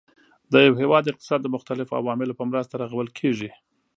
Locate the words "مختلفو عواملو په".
1.55-2.43